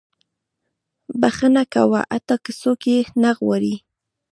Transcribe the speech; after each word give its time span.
•بښنه 1.21 1.63
کوه، 1.73 2.01
حتی 2.13 2.35
که 2.43 2.51
څوک 2.61 2.81
یې 2.91 2.99
نه 3.23 3.31
غواړي. 3.37 3.75